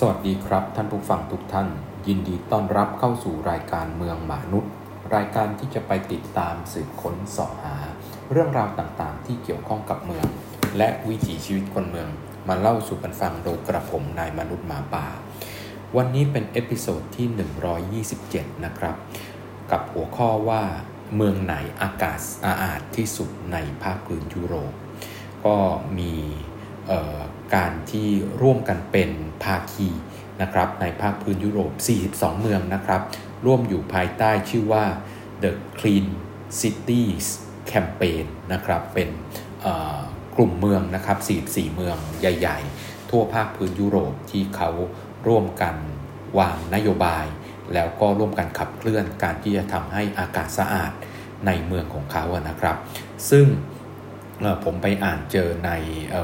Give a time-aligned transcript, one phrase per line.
[0.00, 1.68] สวัสดีครับท่านผู้ฟังทุกท่าน
[2.08, 4.72] ยินดีต้อนรับเข้าสู่รายการเมืองหมานุด
[5.14, 7.76] รายการที่จะไปติดตามสืบค้นสอบหา
[8.32, 10.26] เรื่องราวต่างๆ ที่เกี่ยวข้องกับเมือง
[10.78, 12.08] และวิถีชีวิตคนเมือง
[12.48, 15.06] มาเล่าสู่กันฟังโดยกระผมนายมนุษย์หมาป่า
[15.96, 18.96] วันนี้เป็น episode ที่ 127 นะครับ
[19.70, 20.62] กับหัวข้อว่า
[21.16, 24.72] เมืองไหนอากาศสะอาดที่สุดในภาคพื้นยุโรป
[25.44, 25.56] ก็
[25.98, 26.14] มี
[27.54, 28.08] การที่
[28.42, 29.10] ร่วมกันเป็น
[29.44, 29.88] ภาคี
[30.42, 31.72] นะครับในภาคพื้นยุโรป
[32.06, 33.02] 42 เมืองนะครับ
[33.46, 34.84] ร่วมอยู่ภายใต้ชื่อว่า
[35.42, 36.06] The Clean
[36.60, 37.26] Cities
[37.72, 39.08] Campaign นะครับ เป็น
[40.36, 41.18] กลุ่มเมืองนะครับ
[41.48, 44.70] 44 เมืองใหญ่ ๆ ทั่วภาคพื้นยุโรปที่เขา
[45.26, 45.74] ร่วมกัน
[46.38, 47.26] วางนโยบาย
[47.74, 50.92] แล้วก็ร่วมกันขับเคลื่อนการที่จะทำให้อากาศสะอาด
[51.46, 52.76] ในเมืองของเขานะครับ
[53.30, 53.46] ซึ่ง
[54.64, 55.70] ผมไปอ่านเจอใน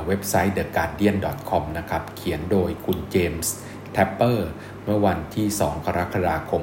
[0.06, 3.54] เว็บไซต์ theguardian.com นะครับ เขียนโดยคุณเจมส์
[3.92, 4.50] แทปเปอร์
[4.84, 6.62] เมื่อวันที่ 2 กรกฎาคม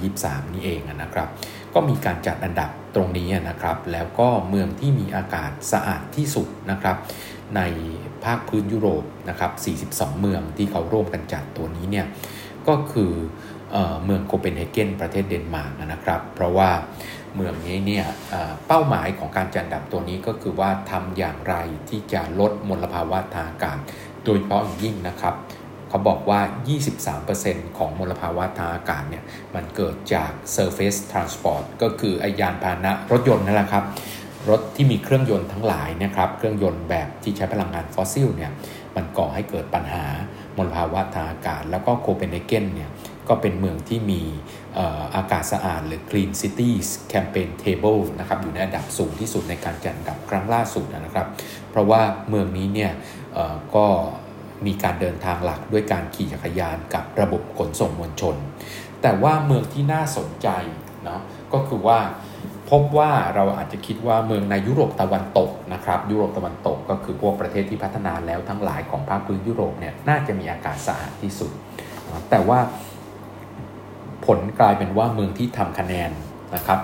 [0.00, 1.28] 2023 นี่เองนะครับ
[1.74, 6.96] ก็มีการจัดอันดับตรงนี้นะครับ แล้วก็เมืองที่มีอากาศสะอาดที่สุดนะครับ
[7.56, 7.60] ใน
[8.24, 9.52] ภาคพื้นยุโรปนะครับ
[9.96, 12.06] 42 เมืองที่เขาร่วมกันจัดตัวนี้เนี่ย
[12.68, 13.12] ก็คือ
[14.04, 16.70] เมืองโคเปนเฮเกนประเทศเดนมาร์กนะครับ เพราะว่า
[17.34, 18.06] เมืองนี้เนี่ย
[18.68, 21.54] เป้าหมายของการจัดอันดับตัวนี้ก็คือว่าทำอย่างไร
[21.88, 23.78] ที่จะลดมลภาวะทางอากาศ
[24.24, 25.34] โดยเฉพาะอย่างยิ่งนะครับ
[25.88, 26.40] เขาบอกว่า
[27.08, 33.84] 23%ของมลภาวะทางอากาศเนี่ยมันเกิดจาก surface transport ก็คืออายานพาหนะรถยนต์นั่นแหละครับ
[34.50, 38.52] รถที่มีเครื่องยนต์ทั้งหลายนะครับ เครื่องยนต์แบบที่ใช้พลังงานฟอสซิลเนี่ย
[38.96, 40.04] มันก่อให้เกิดปัญหา
[40.56, 42.90] มลภาวะทางอากาศ แล้วก็โคเปนเฮเกนเนี่ย
[43.28, 44.22] ก็เป็นเมืองที่มี
[45.16, 51.26] อากาศสะอาดหรือ Clean Cities Campaign Table นะครับอยู่ในอันดับสูงที่สุดในการจัดอันดับครั้งล่าสุดนะครับ
[51.70, 52.92] เพราะว่าเมืองนี้เนี่ย
[53.76, 53.86] ก็
[54.66, 58.36] มีการเดินทางหลักด้วยการขี่จักรยานกับระบบขนส่งมวลชน
[59.02, 60.48] แต่ว่าเมืองที่น่าสนใจ
[61.04, 61.20] เนาะ
[61.52, 61.98] ก็คือว่า
[62.70, 71.50] พบว่าเราอาจจะคิดว่าเมืองในยุโรปตะวันตกนะครับยุโรปตะวันตกก็คือพวกประเทศที่พัฒนาแล้วทั้งหลายของภาคพื้นยุโรปเนี่ยน่าจะมีอากาศสะอาดที่สุด
[72.30, 72.58] แต่ว่า
[74.24, 76.10] ผลกลายเป็นว่าเมืองที่ทำคะแนน
[76.54, 76.80] นะครับ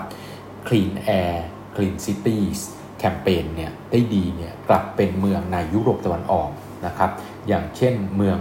[0.67, 1.35] Clean Air
[1.75, 2.59] Clean Cities
[2.99, 6.49] แคมเปญเนี่ยได้ดีเนี่ยกลับเป็นเมืองในยุโรปตะวันออก
[6.85, 7.11] นะครับ
[7.47, 8.37] อย่างเช่นเมือง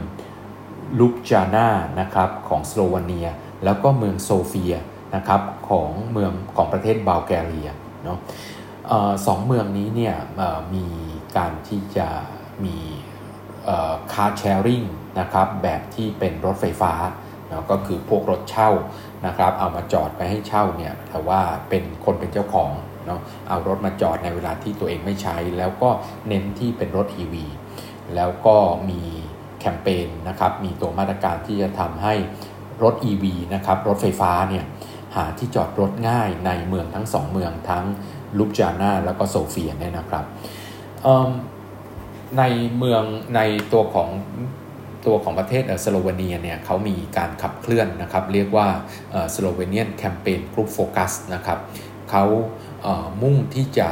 [1.00, 1.69] ลูกจานา
[2.00, 3.28] นะครับของสโลวาเนีย
[3.65, 4.75] แล้วก็เมืองโซเฟีย
[5.15, 7.71] นะครับของเมืองของประเทศบัลแกเรีย
[8.05, 8.19] เนาะ
[9.27, 10.15] สองเมืองนี้เนี่ย
[10.75, 10.87] มี
[11.37, 12.09] การที่จะ
[12.65, 12.77] มี
[14.12, 14.83] คาร์แชร์ริง
[15.21, 16.93] นะครับแบบที่เป็นรถไฟฟ้า
[17.50, 18.71] นะก็คือพวกรถเช่า
[19.27, 22.71] นะครับ เอามาจอดไปให้เช่าเนี่ยแต่ว่าเป็นคนเป็นเจ้าของ
[23.06, 25.91] เนาะเอารถมาจอดในเวลาที่ตัวเองไม่ใช้ แล้วก็
[26.28, 27.34] เน้นที่เป็นรถ EV
[28.15, 28.56] แล้วก็
[28.91, 29.03] มี
[29.60, 32.15] แคมเปญนะครับมีตัวมาตรการที่จะทำให้
[32.83, 33.25] รถ EV
[33.55, 34.65] นะครับรถไฟฟ้าเนี่ย
[35.16, 37.84] หาที่จอดรถง่ายในเมืองทั้งสองเมืองทั้ง
[38.39, 40.25] ลูบลิยานาแล้วก็โซเฟียเนี่ยนะครับ
[42.39, 42.43] ใน
[42.78, 43.03] เมือง
[43.37, 43.41] ใน
[43.72, 44.09] ตัวของ
[45.06, 48.69] ตัวของประเทศสโลเวเนียเนี่ยเขามีการขับเคลื่อนนะครับ เรียกว่า
[49.34, 51.59] Slovenian campaign group Focus นะครับ
[52.11, 52.25] เขา
[53.22, 53.89] มุ่งที่จะ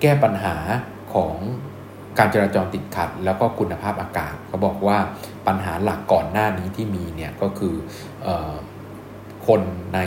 [0.00, 0.56] แก้ปัญหา
[1.14, 1.34] ของ
[2.18, 4.98] การจราจรติดขัด แล้วก็คุณภาพอากาศเขาบอกว่า
[5.46, 7.74] ปัญหาหลักก่อนหน้านี้ที่มีเนี่ยก็คือ
[8.26, 8.28] อ
[9.46, 9.60] คน
[9.94, 10.00] ใน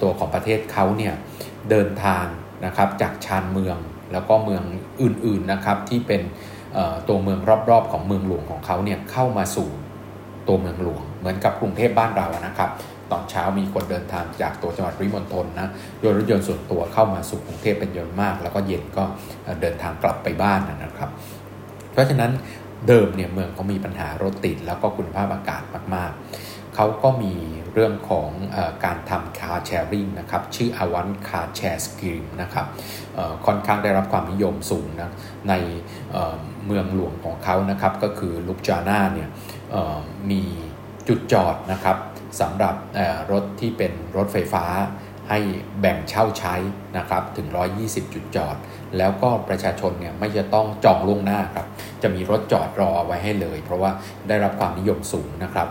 [0.00, 1.14] ตัวของประเทศเขาเนี่ย
[1.70, 2.26] เดินทาง
[2.66, 3.78] นะครับจากชานเมือง
[4.12, 4.62] แล้วก็เมือง
[5.02, 6.22] อื่นๆนะครับที่เป็น
[7.08, 9.68] ตัวเมืองรอบๆของเมืองหลวงของเขาเนี่ยเข้ามาสู่
[10.48, 12.70] ตัวเมืองหลวง เหมือนกับกรุงเทพบ้านเรานะครับ
[13.12, 15.68] ตอนเช้ามีคนเดินทางจากตัวจังหวัดริมณฑลนะ
[16.00, 19.04] โดยรถยนต์ส่วนตัวเข้ามาสู่กรุงเทพเป็นจำนวนมาก แล้วก็เย็นก็
[19.60, 21.10] เดินทางกลับไปบ้านนะครับ
[21.92, 22.30] เพราะฉะนั้น
[22.88, 25.62] เดิมเนี่ยเมืองเขามีปัญหารถติดแล้วก็คุณภาพอากาศ
[25.94, 26.20] มากๆ
[26.74, 27.34] เขาก็มี
[27.72, 32.66] เรื่องของอการทำคาร์แชร์ริงนะครับชื่ออวันคาร์แชร์สกีมนะครับ
[33.46, 35.10] ค่อนข้างได้รับความนิยมสูงนะ
[35.48, 35.54] ใน
[36.66, 39.28] เมืองหลวงของเขานะครับก็คือลุกจาน่าเนี่ย
[40.30, 40.42] มี
[41.08, 41.96] จุดจอดนะครับ
[42.40, 42.74] สำหรับ
[43.30, 44.66] รถที่เป็นรถไฟฟ้า
[45.28, 45.38] ให้
[45.80, 46.54] แบ่งเช่าใช้
[46.98, 47.48] นะครับถึง
[47.80, 48.56] 120 จุดจอด
[48.98, 51.66] แล้วก็ประชาชนเนี่ยไม่จะต้องจองล่วงหน้าครับ
[52.02, 53.90] จะมีรถจอดรอไว้ให้เลย เพราะว่า
[54.28, 55.68] ได้รับความนิยมสูงนะครับ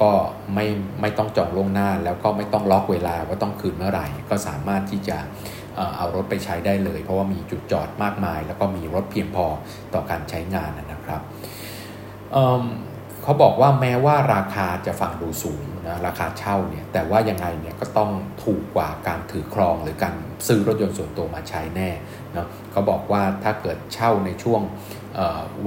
[0.00, 0.10] ก็
[0.54, 0.66] ไม่
[1.00, 5.18] ไม่ต้องจองล่วงหน้า แล้วก็ไม่ต้องล็อกเวลาว่าต้องคืนเมื่อไหร่ ก็สามารถที่จะ
[5.96, 9.46] เอารถไปใช้ได้เลย เพราะว่ามีจุดจอดมากมาย แล้วก็มีรถเพียงพอ
[9.94, 11.20] ต่อการใช้งานนะครับ
[13.22, 18.10] เขาบอกว่าแม้ว่าราคาจะฟังดูสูงนะราคาเช่าเนี่ยแต่ว่ายังไงเนี่ยก็ต้อง
[18.44, 20.14] ถูกกว่าการถือครองหรือการ
[20.46, 21.90] ซื้อรถยนต์ส่วนตัวมาใช้แน่
[22.32, 24.60] เนาะเขาบอกว่าถ้าเกิดเช่าในช่วง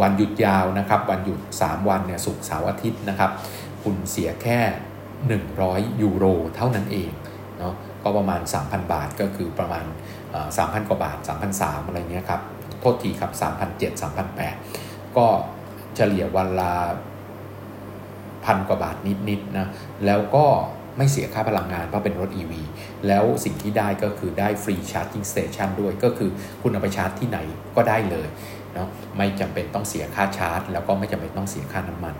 [0.01, 3.31] วันหยุดยาวนะครับวันหยุด 3 วันเนี่ยสุกเสาร์อาทิตย์นะครับ
[3.85, 4.59] คุณเสียแค่
[5.31, 7.11] 100 ยูโรเท่านั้นเอง
[7.59, 7.73] เนาะ
[8.03, 9.85] ก็ประมาณ 3,000 บาทก็คือประมาณ
[10.37, 11.17] 3,000 กว่าบาท
[11.53, 12.41] 3,300อะไรเงี้ยครับ
[12.79, 15.27] โทษทีครับ3,700 3,800ก็
[15.95, 16.73] เฉลี่ยวันละ
[18.45, 18.97] พันกว่าบาท
[19.29, 19.67] นิดๆนะ
[20.05, 20.45] แล้วก็
[20.97, 22.53] ไม่เสียค่าพลังงานเพราะเป็นรถ EV
[23.07, 26.29] แล้วสิ่งที่ได้ก็คือได้ free charging station ด้วยก็คือ
[26.61, 27.39] คุณเอาไปชาร์จที่ไหน
[27.75, 28.27] ก็ได้เลย
[28.73, 32.15] เนาะไม่จำเป็นต้องเสียค่าชาร์จ แล้วก็ไม่จำเป็นต้องเสียค่าน้ำมัน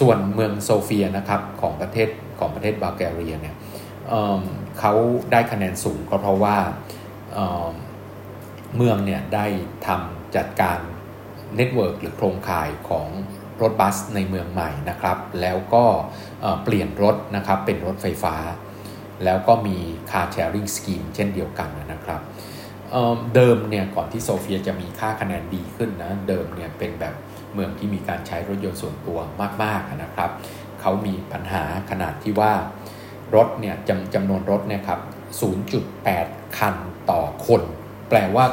[0.00, 2.08] ส่วนเมืองโซเฟียนะครับของประเทศ
[2.38, 3.56] ของประเทศบัลแกเรียเนี่ย
[4.08, 4.92] เเขา
[5.32, 6.56] ได้คะแนนสูงก็เพราะว่า
[7.32, 9.46] เเมืองเนี่ยได้
[9.86, 10.78] ทำจัดการ
[11.56, 13.08] network หรือโครงข่ายของ
[13.62, 15.84] รถบัสในเมืองใหม่นะครับ แล้วก็
[16.64, 18.36] เปลี่ยนรถนะครับเป็นรถไฟฟ้า
[19.24, 19.76] แล้วก็มี
[20.10, 22.20] car sharing scheme เช่นเดียวกันนะครับ
[23.34, 27.14] เดิมเนี่ยก่อนที่โซเฟียจะมีค่าคะแนนดีขึ้นนะเดิมเนี่ยเป็นแบบ
[27.58, 29.18] เมืองที่มีการใช้รถยนต์ส่วนตัว
[29.62, 30.30] มากๆนะครับ
[30.80, 32.52] เขามีปัญหาขนาดที่ว่า
[33.34, 35.00] รถเนี่ยจำจำนวนรถเนี่ยครับ
[35.78, 36.76] 0.8 คัน
[37.10, 37.62] ต่อคน
[38.08, 38.44] แปลว่า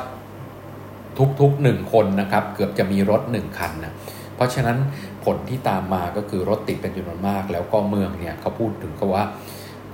[1.40, 3.94] ทุกๆหนึ่งคนนะครับ เกือบจะมีรถ 1 คันนะ
[4.36, 4.78] เพราะฉะนั้น
[5.26, 9.24] ผลที่ตามมาก็คือรถติดเป็นจำนวนมาก แล้วก็เมืองเนี่ยเขาพูดถึงก็ว่า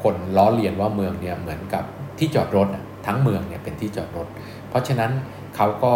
[0.04, 1.84] คนล้อเลียนว่าเมืองเนี่ยเหมือนกับ
[2.20, 2.68] ที่จอดรถ
[3.08, 4.28] ทั้งเมืองเนี่ยเป็นที่จอดรถ
[4.70, 5.12] เพราะฉะนั้น
[5.56, 5.94] เขาก็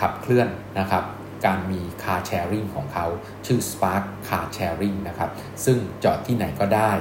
[0.00, 0.48] ขับเคลื่อน
[0.78, 1.04] นะครับ
[1.46, 3.06] การมีคาร์แชร์ริงของเขา
[3.46, 5.30] ชื่อ Spark Car Sharing นะครับ
[5.64, 6.92] ซึ่งจอดที่ไหนก็ได้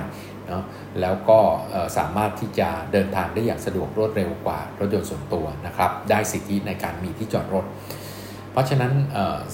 [0.47, 0.63] เนาะ
[1.01, 1.39] แล้วก็
[1.97, 7.65] สามารถที่จะเดินทางได้อย่างสะดวกรวดเร็วกว่ารถยนต์ส่วนตัวนะครับ ได้สิทธิในการมีที่จอดรถ
[8.51, 8.93] เพราะฉะนั้น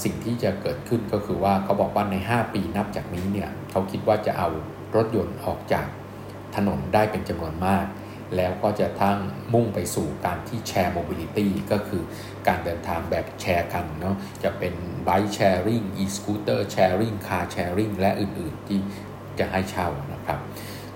[0.04, 4.50] สิ่งที่จะเกิดขึ้นก็คือว่าเขาบอกว่าใน 5 ปีนับจากนี้เนี่ยเขาคิดว่าจะเอา
[4.95, 5.86] รถยนต์ออกจาก
[6.56, 7.86] ถนนได้เป็นจำนวนมาก
[8.36, 9.18] แล้วก็จะทั้ง
[9.54, 12.04] มุ่งไปสู่การที่ share mobility ก็คือ
[12.47, 14.73] การเดินทางแบบแชร์กันเนาะจะเป็น
[15.03, 18.79] bike sharing e-scooter sharing car sharing และอื่นๆที่
[19.39, 20.39] จะให้เช่านะครับ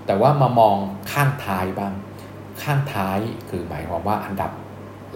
[0.06, 0.77] แต่ว่ามามอง
[1.12, 1.94] ข้างท้ายบ้าง
[2.63, 3.19] ข้างท้าย
[3.50, 4.51] คือหมายความว่าอันดับ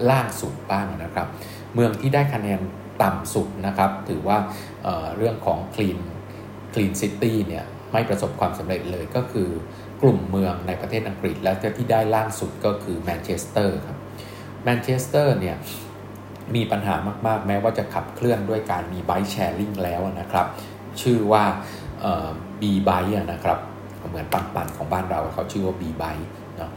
[0.10, 1.28] ล่างสุดบ้างนะครับ
[1.74, 2.60] เมืองที่ได้คะแนน
[3.04, 4.38] ต่ำสุดนะครับ ถือว่า
[4.84, 6.00] เเรื่องของ Clean
[6.74, 9.50] Clean City เนี่ยไม่ประสบความสำเร็จเลยก็คือ
[10.02, 13.98] กลุ่มเมืองในประเทศอังกฤษและที่ได้ล่างสุดก็คือแมนเชสเตอร์ครับ
[14.64, 15.56] แมนเชสเตอร์เนี่ย
[16.56, 16.96] มีปัญหา
[17.28, 20.48] มาก ๆ แม้ว่าจะขับเคลื่อนด้วยการมี bike sharing แล้วนะครับ
[21.02, 21.44] ชื่อว่า
[22.62, 23.60] Bee Bike นะครับ
[24.10, 26.28] เหมือนปันปั่นของบ้านเราเขาชื่อว่า Bee Bike
[26.58, 26.72] เนาะ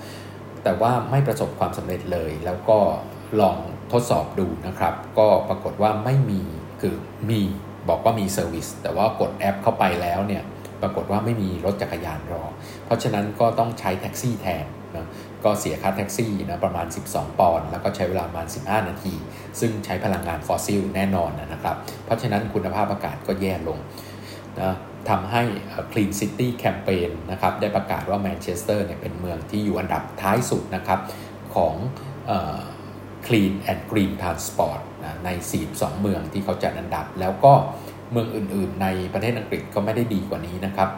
[0.63, 2.79] แต่ว่าไม่ประสบความสำเร็จเลย แล้วก็
[3.41, 3.59] ลอง
[3.93, 6.41] ทดสอบดูนะครับ ก็ปรากฏว่าไม่มี
[6.81, 6.95] คือ
[7.31, 7.41] มี
[7.89, 10.43] บอกว่ามี service แต่ว่ากดแอปเข้าไปแล้วเนี่ย
[10.83, 12.45] ปรากฏว่าไม่มีรถจักรยานรอ
[12.85, 14.65] เพราะฉะนั้นก็ต้องใช้แท็กซี่แทน
[14.97, 15.07] นะ
[15.45, 19.15] ก็เสียค่าแท็กซี่นะประมาณ 12 ปอนด์แล้วก็ใช้เวลาประมาณ 15 นาที
[19.61, 23.79] ซึ่งใช้พลังงานฟอสซิลแน่นอนนะครับ เพราะฉะนั้นคุณภาพอากาศก็แย่ลง
[24.61, 24.77] นะ
[25.09, 25.43] ทำให้
[25.93, 31.01] Clean City Campaign นะครับได้ประกาศว่าแมนเชสเตอร์เนี่ยเป็นเมืองที่อยู่อันดับท้ายสุดนะครับ
[31.55, 31.75] ของ
[33.27, 35.29] Clean and Green Transport นะใน
[35.67, 37.53] 42 เมืองที่เขาจัดอันดับ แล้วก็
[38.13, 40.89] เมืองอื่นๆ ในประเทศอังกฤษก็ไม่ได้ดีกว่านี้นะครับ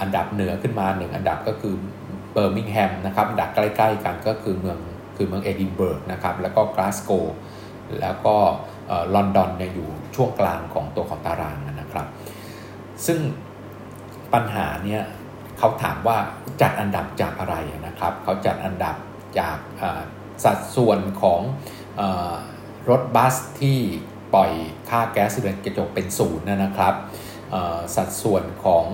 [0.00, 1.74] อันดับเหนือขึ้นมาหนึ่งอันดับก็คือ
[2.34, 4.78] เบอร์มิงแฮมนะครับอันดับใกล้ ๆ กันก็คือเมือง
[5.16, 7.10] คือเมืองเอดินเบิร์กนะครับแล้วก็กลาสโก
[8.00, 8.36] แล้วก็
[9.14, 12.06] ลอนดอนเนี่ยอยู่ช่วงกลางของตัวของตารางนะครับ
[13.06, 13.20] ซึ่ง
[14.32, 15.02] ปัญหาเนี่ย
[15.58, 16.18] เขาถามว่า
[16.60, 17.56] จัดอันดับจากอะไร
[17.86, 18.96] นะครับเขาจัดอันดับ
[19.38, 19.58] จาก
[20.44, 21.40] สัดส่วนของ
[22.90, 23.78] รถบัสที่
[24.34, 24.52] ปล่อย
[24.88, 26.94] ค่าแก๊สเรือนกระจกเป็นศูนย์นะครับ
[27.96, 28.86] สัดส่วนของ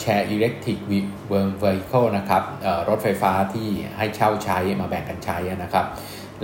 [0.00, 2.42] แชร์อิเล็กทริกวีเวอร์เคิลนะครับ
[2.88, 5.86] รถไฟฟ้าที่ให้เช่าใช้มาแบ่งกันใช้นะครับ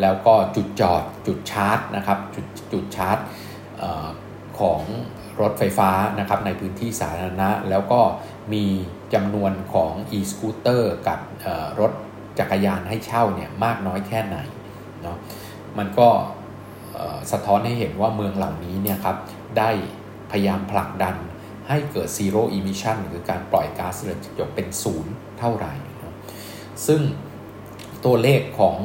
[0.00, 3.18] แล้วก็จุดจอดจุดชาร์จนะครับจุดจุดชาร์จ
[4.60, 4.82] ของ
[5.40, 8.00] รถไฟฟ้านะครับในพื้นที่สาธารณะ แล้วก็
[8.52, 8.64] มี
[9.14, 11.18] จำนวนของ e-scooter กับ
[11.80, 11.92] รถ
[12.38, 14.36] จักรยานให้เช่าเนี่ยมากน้อยแค่ไหน
[15.02, 15.18] เนาะ
[15.78, 16.08] มันก็
[17.32, 19.16] สะท้อนให้เห็นว่าเมืองเหล่านี้เนี่ยครับ
[19.58, 19.70] ได้
[20.30, 21.16] พยายามผลักดัน
[21.68, 25.74] ให้เกิด zero emission หรือการปล่อยก๊าซเรือนกระจกเป็นศูนย์เท่าไหร่
[26.86, 27.00] ซึ่ง
[28.04, 28.76] ตัวเลขของ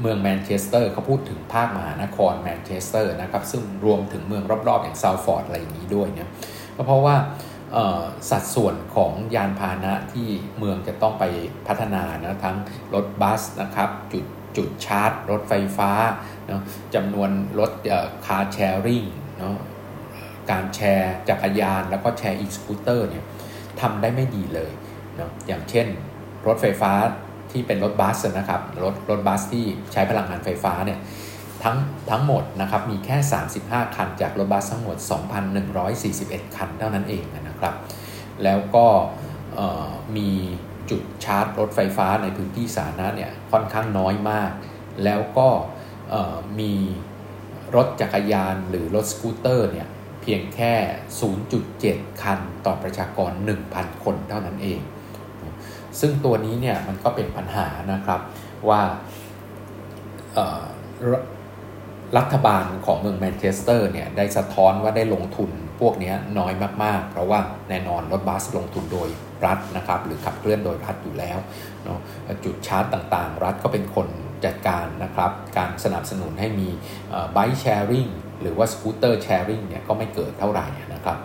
[0.00, 6.30] เมืองแมนเชสเตอร์เขาพูดถึงภาคมหานครแมนเชสเตอร์นะครับ ซึ่งรวมถึงเมืองรอบๆ อย่างซอลฟอร์ดอะไรอย่างนี้ด้วยเนี่ย
[6.76, 7.16] ก็เพราะว่า
[8.30, 10.28] สัดส่วนของยานพาหนะที่
[10.58, 11.24] เมืองจะต้องไป
[11.66, 12.56] พัฒนานะทั้ง
[12.94, 14.24] รถบัสนะครับจุด
[14.56, 15.92] จุดชาร์จ รถไฟฟ้า
[16.46, 16.62] เนาะ
[16.94, 17.70] จำนวนรถ
[18.26, 19.04] car sharing
[19.38, 19.56] เนาะ
[20.50, 23.24] การแชร์จักรยาน แล้วก็แชร์ e-scooter เนี่ย
[23.80, 24.70] ทำได้ไม่ดีเลย
[25.16, 25.86] เนาะอย่างเช่น
[26.46, 26.92] รถไฟฟ้า
[27.52, 30.98] ที่เป็นรถบัสนะครับรถรถบัสที่ใช้พลังงานไฟฟ้าเนี่ย
[31.64, 31.76] ทั้ง
[32.10, 33.16] ทั้งหมดนะครับมีแค่
[33.56, 34.96] 35 คัน จากรถบัสทั้งหมด
[35.76, 37.74] 2,141 คันเท่านั้นเองนะครับ
[38.44, 38.86] แล้วก็
[40.16, 40.30] มี
[40.90, 44.50] จุดชาร์จรถไฟฟ้าในพื้นที่สาธารณะเนี่ยค่อนข้างน้อยมาก
[45.04, 45.48] แล้วก็
[46.60, 46.72] มี
[47.76, 49.88] รถจักรยานหรือรถสกูตเตอร์เนี่ย
[50.26, 50.72] พียงแค่
[51.46, 53.32] 0.7 คันต่อประชากร
[53.68, 54.80] 1,000 คนเท่านั้นเอง
[56.00, 58.20] ซึ่งตัวนี้เนี่ยมันก็เป็นปัญหานะครับ
[58.68, 58.80] ว่า
[62.18, 66.52] รัฐบาลของเมืองแมนเชสเตอร์เนี่ยได้สะท้อนว่าได้ลงทุนพวกนี้น้อย
[66.84, 69.08] มากๆ เพราะว่าแน่นอนรถบัสลงทุนโดย
[69.46, 71.38] รัฐนะครับ หรือขับเคลื่อนโดยรัฐอยู่แล้ว
[71.84, 71.98] เนาะ
[72.44, 74.08] จุดชาร์จต่างๆ รัฐก็เป็นคน
[74.44, 76.68] จัดการนะครับ การสนับสนุนให้มี
[77.32, 78.08] bike sharing
[78.40, 81.18] หรือว่า scooter sharing เนี่ยก็ไม่เกิดเท่าไหร่นะครับ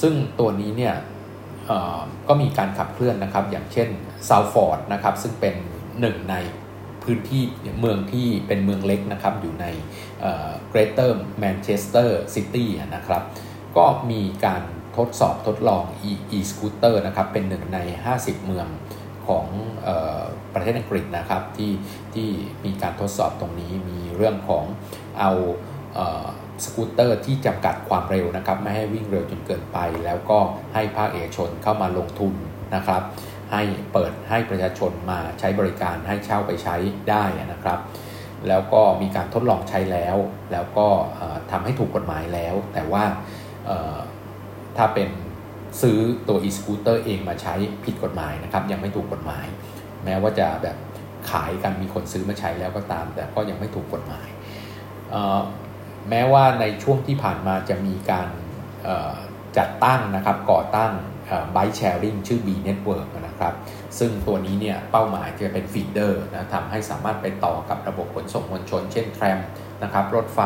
[0.00, 0.94] ซึ่งตัวนี้เนี่ย
[2.28, 3.88] ก็มีการขับเคลื่อนนะครับ อย่างเช่น
[4.28, 5.54] ซอลฟอร์ดนะครับ ซึ่งเป็น
[6.00, 6.36] หนึ่งใน
[7.04, 7.42] พื้นที่
[7.80, 9.66] เมืองที่เป็นเมืองเล็กนะครับ อยู่ใน
[10.20, 13.22] Greater Manchester City นะครับ
[13.76, 14.62] ก็มีการ
[14.96, 15.84] ทดสอบทดลอง
[16.38, 17.78] e-scooter นะครับ เป็นหนึ่งใน
[18.12, 18.68] 50 เมือง
[19.26, 19.46] ของ
[19.86, 19.88] อ
[20.20, 20.22] อ
[20.54, 21.72] ประเทศอังกฤษนะครับ ที่
[22.14, 22.28] ที่
[22.64, 24.64] มีการทดสอบตรงนี้มีเรื่องของ
[25.20, 25.32] เอา
[26.64, 30.38] สกูตเตอร์ที่จำกัดความเร็วนะครับ ไม่ให้วิ่งเร็วจนเกินไป แล้วก็
[30.74, 32.34] ให้ภาคเอกชนเข้ามาลงทุน
[32.74, 33.02] นะครับ
[33.52, 33.62] ให้
[33.92, 36.76] เปิดให้ประชาชนมาใช้บริการให้เช่าไปใช้
[37.10, 37.78] ได้นะครับ
[38.48, 40.16] แล้วก็มีการทดลองใช้แล้ว
[40.52, 40.86] แล้วก็
[41.50, 43.04] ทำให้ถูกกฎหมายแล้ว แต่ว่า
[44.76, 45.08] ถ้าเป็น
[45.82, 49.46] ซื้อตัว e-scooter เองมาใช้ผิดกฎหมายนะครับ ยังไม่ถูกกฎหมาย
[50.04, 50.76] แม้ว่าจะแบบ
[51.30, 54.28] ขายกันมีคนซื้อมาใช้แล้วก็ตาม แต่ก็ยังไม่ถูกกฎหมาย
[56.10, 58.28] แม้ว่าในช่วงที่ผ่านมาจะมีการ
[59.58, 60.92] จัดตั้งนะครับก่อตั้ง
[61.54, 63.54] Bike Sharing ชื่อ B Network นะครับ
[63.98, 69.38] ซึ่งตัวนี้เนี่ยเป้าหมายจะเป็นฟีเดอร์นะทำให้สามารถไปต่อกับระบบขนส่งมวลชน เช่นแทรม
[69.82, 70.40] นะครับรถไฟ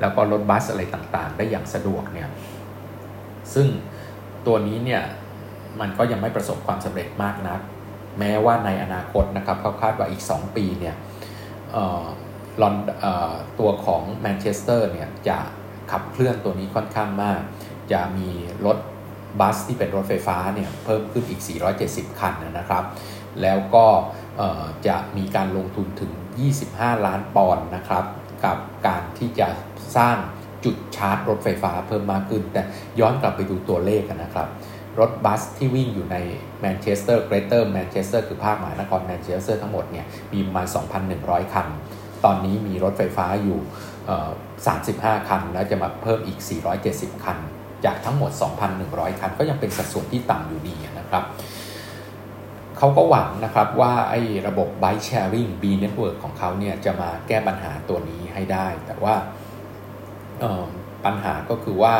[0.00, 2.28] แล้วก็รถบัสอะไรต่างๆ ได้อย่างสะดวกเนี่ย
[3.54, 3.68] ซึ่ง
[4.46, 5.02] ตัวนี้เนี่ย
[5.80, 7.60] มันก็ยังไม่ประสบความสำเร็จมากนัก
[8.18, 10.94] แม้ว่าในอนาคตนะครับเขาคาดว่าอีก 2 ปีเนี่ย
[12.60, 12.74] ลอน
[13.58, 15.38] ตัวของแมนเชสเตอร์เนี่ยจะ
[15.90, 17.40] ขับเคลื่อนตัวนี้ค่อนข้างมาก
[17.92, 18.28] จะมี
[18.66, 18.78] รถ
[19.40, 21.40] บัสที่เป็นรถไฟฟ้าเนี่ยเพิ่มขึ้นอีก
[21.80, 22.84] 470 คันนะครับ
[23.42, 23.86] แล้วก็
[24.86, 26.12] จะมีการลงทุนถึง
[26.58, 28.04] 25 ล้านปอนด์นะครับ
[28.44, 29.48] กับการที่จะ
[29.96, 30.16] สร้าง
[30.64, 32.62] จุดชาร์จรถไฟฟ้าเพิ่มมากขึ้น แต่
[33.00, 34.48] ย้อนกลับไปดูตัวเลขนะครับ
[35.00, 36.16] รถบัสที่วิ่งอยู่ใน
[36.60, 40.66] แมนเชสเตอร์ Greater Manchester คือภาคมหานครแมนเชสเตอร์ทั้งหมดเนี่ยมีประมาณ
[41.10, 41.66] 2,100 คัน
[42.24, 43.58] ตอนนี้มีรถไฟฟ้าอยู่
[44.44, 46.38] 35 คัน แล้วจะมาเพิ่มอีก
[46.80, 47.38] 470 คัน
[47.84, 48.30] จากทั้งหมด
[48.76, 51.24] 2,100 คัน ก็ยังเป็นสัดส่วนที่ต่ำอยู่ดีนะครับ
[52.78, 59.14] เขาก็หวังนะครับว่าไอ้ระบบ Bike Sharing B Network ของเขาเนี่ยจะมาแก้ปัญหาตัวนี้ให้ได้ แต่ว่า
[61.04, 61.94] ปัญหาก็คือว่า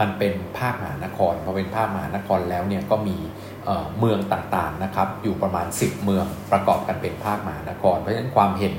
[0.00, 3.16] มันเป็นภาคมหานครพอเป็นภาคมหานครแล้วเนี่ยก็มี
[3.98, 8.74] เมืองต่างๆนะครับอยู่ประมาณ 10 เมืองประกอบกันเป็นภาคมหานคร เพราะฉะนั้นความเห็น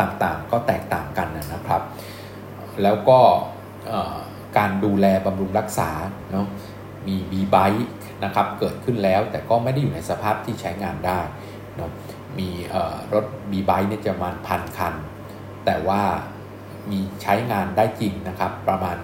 [0.00, 1.82] ต่างๆ ก็แตกต่างกันนะครับ
[2.82, 3.18] แล้วก็
[4.58, 5.90] การดูแลบำรุงรักษา
[6.32, 6.46] เนาะ
[7.06, 7.88] มีบีไบค์
[8.24, 11.20] นะครับเกิดขึ้นแล้วแต่ก็ไม่ได้อยู่ในสภาพที่ใช้งานได้
[11.76, 11.90] เนาะ
[12.38, 12.50] มี
[13.12, 14.94] รถบีไบค์เนี่ยจะมาณพันคัน
[15.64, 16.02] แต่ว่า
[16.90, 18.96] มีใช้งานได้จริงนะครับประมาณ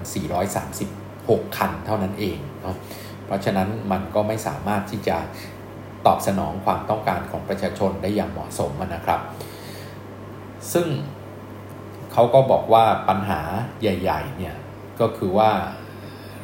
[0.74, 2.76] 436 คันเท่านั้นเองเนาะ
[3.26, 5.16] เพราะฉะนั้นมันก็ไม่สามารถที่จะ
[6.06, 9.20] ตอบสนองความต้องการของประชาชนได้อย่างเหมาะสมนะครับ
[10.72, 10.88] ซึ่ง
[12.12, 13.40] เขาก็บอกว่าปัญหา
[13.80, 14.56] ใหญ่ ๆ เนี่ย
[15.00, 15.50] ก็คือว่า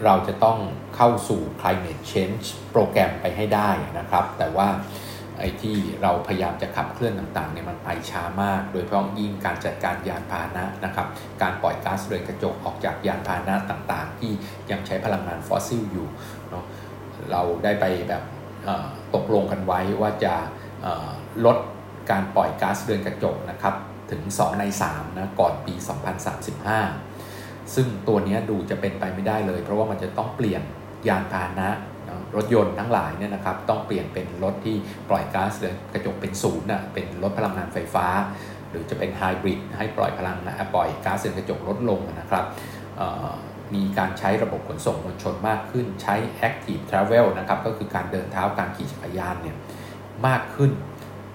[0.04, 0.58] เราจะต้อง
[0.96, 4.68] เข้าสู่ climate change โปรแกรมไปให้ได้นะครับ แต่ว่า
[5.38, 11.06] ไอ้ที่เราพยายามจะขับเคลื่อนต่างๆเนี่ยมันไปช้ามาก โดยเฉพาะยิ่งการจัดการยานพาหนะนะครับ
[11.42, 14.32] การปล่อยก๊าซเรือนกระจกออกจากยานพาหนะต่างๆ ที่
[14.70, 16.08] ยังใช้พลังงานฟอสซิลอยู่
[16.50, 16.64] เนาะ
[17.30, 18.22] เราได้ไปแบบ
[19.14, 20.34] ตกลงกันไว้ว่าจะ
[21.44, 21.56] ลด
[22.10, 23.74] การปล่อยก๊าซเรือนกระจกนะครับ
[24.10, 25.74] ถึง 2 ใน3นะก่อนปี
[26.94, 30.62] 2035 ซึ่งตัวนี้ดูจะเป็นไปไม่ได้เลย เพราะว่ามันจะต้องเปลี่ยน
[31.08, 31.68] ยานพาหนะ
[32.36, 34.76] รถยนต์ทั้งหลายเนี่ยนะครับต้องเปลี่ยนเป็นรถที่
[35.08, 38.06] ปล่อยก๊าซเรือนกระจกเป็นศูนย์นะเป็นรถพลังงานไฟฟ้า
[38.70, 42.44] หรือจะเป็นไฮบริดให้ปล่อยพลังนะปล่อยก๊าซเรือนกระจกลดลงนะครับ
[43.74, 46.14] มีการใช้ระบบขนส่งมวลชนมากขึ้นใช้
[46.48, 49.56] Active Travel นะครับก็คือการเดินเท้าการขี่จักรยานเนี่ย
[50.26, 50.70] มากขึ้น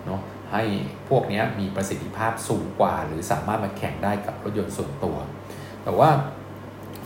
[0.05, 0.21] เนาะ
[0.53, 0.63] ให้
[1.09, 5.17] พวกนี้มีประสิทธิภาพสูงกว่า หรือสามารถมาแข่งได้กับรถยนต์ส่วนตัว
[5.83, 6.09] แต่ว่า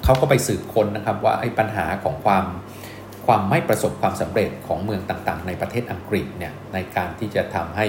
[0.03, 2.45] เขาก็ไปสืบค้นนะครับว่าไอ้ปัญหาของความ
[3.27, 7.85] ความไม่ประสบความสำเร็จของเมืองต่างๆ ในประเทศอังกฤษเนี่ยในการที่จะทำให้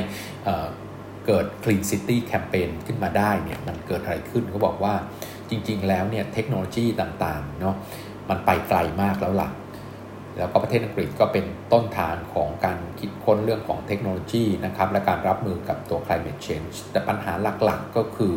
[1.27, 4.95] เกิด Clean City Campaign ขึ้นมาได้เนี่ยมันเกิดอะไรขึ้นเขาบอกว่า
[5.51, 7.77] จริงๆ แล้วเนี่ยเทคโนโลยีต่างๆเนาะ
[8.31, 9.49] มันไปไกลมากแล้วล่ะ
[10.39, 17.33] แล้วก็ประเทศอังกฤษก็เป็นต้นทางของการคิดค้นเรื่องของเทคโนโลยีนะครับและการรับมือกับตัว climate change แต่ปัญหา
[17.65, 18.35] หลักๆก็คือ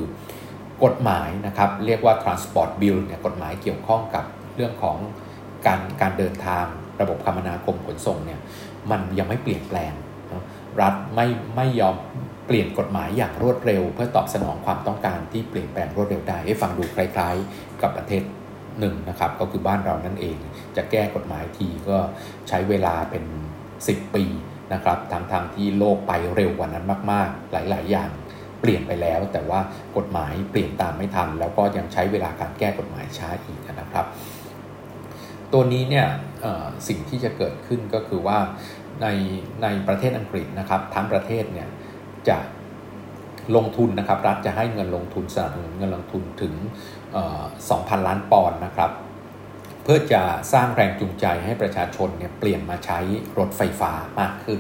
[0.84, 4.26] กฎหมายนะครับเรียกว่า transport bill เนี่ยกฎหมายเกี่ยวข้องกับ
[4.56, 4.98] เรื่องของ
[5.68, 6.66] การการเดินทาง
[7.02, 8.40] ระบบคมนาคมขนส่งเนี่ย
[8.92, 9.94] มันยังไม่เปลี่ยนแปลง
[10.82, 11.96] รัฐไม่ไม่ยอม
[12.48, 18.24] เปลี่ยนกฎหมายอย่างรวดเร็ว เพื่อตอบสนองความต้องการที่เปลี่ยนแปลงรวดเร็วได้ให้ฟังดูคล้ายๆ กับประเทศ
[18.80, 20.38] หนึ่งนะครับก็คือบ้านเรานั่นเอง
[20.78, 21.98] จะแก้กฎหมายทีก็
[22.48, 23.24] ใช้เวลาเป็น
[23.70, 24.24] 10 ปี
[24.74, 28.10] นะครับทางทางที่โลกไปเร็วกว่านั้นมาก ๆ หลาย ๆ อย่าง
[28.62, 29.60] เปลี่ยนไปแล้ว แต่ว่า
[29.98, 34.06] กฎหมายเปลี่ยนตามไม่ทัน แล้วก็ยังใช้เวลาการแก้กฎหมายช้าอีกนะครับ
[35.54, 36.08] ตัวนี้เนี่ย
[36.88, 38.40] สิ่งที่จะเกิดขึ้นก็คือว่า
[39.02, 39.08] ใน
[39.64, 41.70] ในประเทศอังกฤษนะครับทั้งประเทศเนี่ย
[42.30, 42.38] จะ
[43.56, 46.54] ลงทุนนะครับรัฐจะให้เงินลงทุนสนับสนุนเงินลงทุนถึง
[47.18, 48.92] 2,000 ล้านปอนด์นะครับ
[49.84, 50.22] เพื่อจะ
[50.54, 53.00] สร้างแรงจูงใจให้ประชาชนเนี่ยเปลี่ยนมาใช้
[53.38, 54.60] รถไฟฟ้ามากขึ้น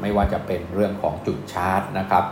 [0.00, 2.24] ไม่ว่าจะเป็นเรื่องของจุดชาร์จนะครับ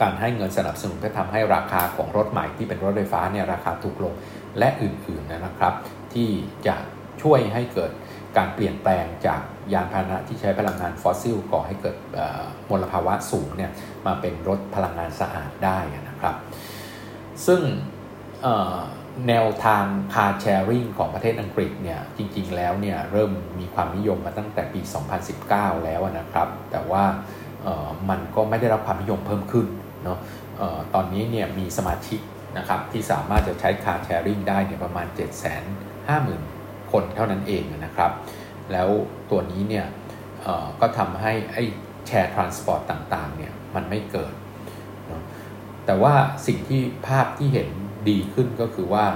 [0.00, 4.14] การให้เงินสนับสนุนเพื่อทำให้ราคาของรถใหม่ที่เป็นรถไฟฟ้าเนี่ยราคาถูกลง
[4.58, 5.74] และอื่นๆนะครับ
[6.14, 6.28] ที่
[6.66, 6.76] จะ
[7.22, 7.90] ช่วยให้เกิด
[8.36, 9.40] การเปลี่ยนแปลงจาก
[9.72, 11.96] ยานพาหนะที่ใช้พลังงานฟอสซิลก่อให้เกิด
[12.70, 13.70] มลภาวะสูงเนี่ย
[14.06, 16.34] มาเป็นรถพลังงานสะอาดได้นะครับ
[17.46, 17.60] ซึ่ง
[19.28, 19.84] แนวทาง
[20.14, 24.80] คาร์แชร์ริงของประเทศอังกฤษเนี่ยจริงๆแล้วเนี่ยเริ่มมีความนิยมมาตั้งแต่ปี
[25.32, 27.04] 2019 แล้วนะครับ แต่ว่า
[28.10, 29.66] มันก็ไม่ได้รับความนิยมเพิ่มขึ้น
[30.04, 30.18] เนาะ
[30.94, 32.20] ตอนนี้เนี่ยมีสมาชิก
[32.58, 35.06] นะครับที่สามารถจะใช้คาร์แชร์ริงได้เนี่ยประมาณ
[35.78, 38.12] 750,000 คนเท่านั้นเองนะครับ
[38.72, 38.88] แล้ว
[39.30, 39.86] ตัวนี้เนี่ย
[40.80, 41.64] ก็ทำให้ไอ้
[42.06, 44.32] share transport ต่างๆเนี่ยมันไม่เกิด
[45.86, 46.14] แต่ว่า
[46.46, 47.68] สิ่งที่ภาพที่เห็น
[48.10, 49.06] ดีขึ้นก็คือว่า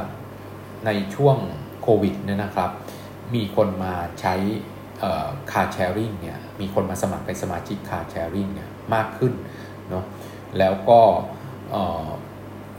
[0.86, 1.36] ในช่วง
[1.82, 2.70] โควิดเนี่ยนะครับ
[3.34, 4.34] มีคนมาใช้
[5.52, 9.32] car sharing เนี่ยมีคนมาสมัครเป็นสมาชิก car sharing เนี่ยมากขึ้น
[9.90, 10.04] เนาะ
[10.58, 11.00] แล้วก็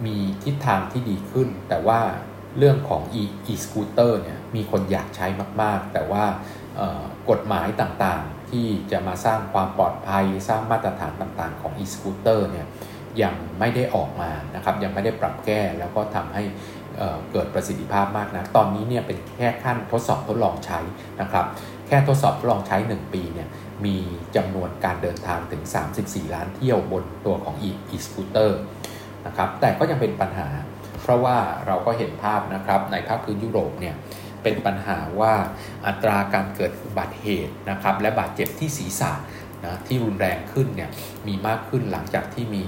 [0.06, 2.02] มีทิศทางที่ดีขึ้น แต่ว่า
[2.58, 5.28] เรื่องของ e e scooter เนี่ยมีคนอยากใช้
[5.62, 6.26] มาก ๆ แต่ว่า
[7.30, 12.68] กฎหมายต่างๆ ที่จะมาสร้างความปลอดภัยสร้างมาตรฐานต่างๆ ของ e scooter เนี่ย
[13.24, 16.44] ยังไม่ได้ออกมานะครับยังไม่ได้ปรับแก้แล้วก็ทำให้
[17.32, 20.80] เกิดประสิทธิภาพมากนะตอนนี้เนี่ยเป็นแค่ขั้นทดสอบทดลองใช้
[21.22, 21.46] นะครับ
[21.88, 23.48] แค่ทดสอบทดลองใช้ 1 ปีเนี่ย
[23.86, 23.98] มี
[24.36, 25.64] จำนวนการเดินทางถึง
[25.98, 27.56] 34 ล้านเที่ยวบนตัวของ
[27.96, 28.52] e-scooter
[29.26, 30.50] นะครับแต่ก็ยังเป็นปัญหา
[31.02, 33.96] เพราะว่าเราก็เห็นภาพนะครับในภาคพื้นยุโรปเนี่ย
[34.44, 35.34] เป็นปัญหาว่า
[35.88, 39.14] อัตราการเกิดอุบัติเหตุนะครับและบาดเจ็บที่ศีรษะ
[39.66, 40.90] นะที่รุนแรงขึ้นเนี่ย
[41.28, 42.64] มีมากขึ้นหลังจากที่มี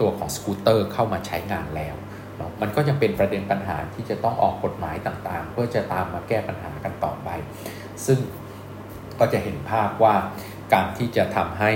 [0.00, 1.94] ตัวของสกูตเตอร์เข้ามาใช้งานแล้ว
[2.62, 7.28] มันก็ยังเป็นประเด็นปัญหาที่จะต้องออกกฎหมายต่างๆ เพื่อจะตามมาแก้ปัญหากันต่อไป
[8.06, 8.18] ซึ่ง
[9.18, 10.14] ก็จะเห็นภาพว่า
[10.74, 11.72] การที่จะทำให้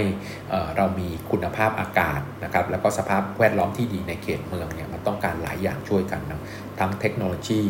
[0.76, 6.40] เรามีคุณภาพอากาศนะครับแล้วก็สภาพแวดล้อมที่ดีในเขตเมืองเนี่ยมันต้องการหลายอย่างช่วยกันนะ
[6.78, 7.62] ทั้งเทคโนโลยี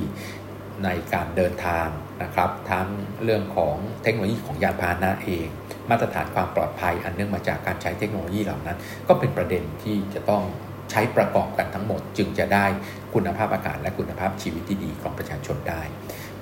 [0.85, 1.89] ในการเดินทาง
[2.23, 2.89] นะครับ ทั้ง
[3.25, 5.47] เรื่องของเทคโนโลยีของยานพาหนะเอง
[5.91, 10.43] มาตรฐานความปลอดภัยอันเนื่องมาจากการใช้เทคโนโลยีเหล่านั้น ก็เป็นประเด็นที่จะต้อง
[10.91, 12.67] ใช้ประกอบกันทั้งหมด จึงจะได้
[13.15, 15.83] คุณภาพอากาศและคุณภาพชีวิตที่ดีของประชาชนได้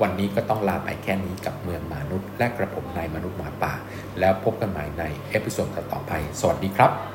[0.02, 3.74] วันนี้ก็ต้องลาไปแค่นี้กับเมืองมนุษย์ และกระผมนายมนุษย์หมาป่า
[4.20, 7.13] แล้วพบกันใหม่ใน episode ต่อไป สวัสดีครับ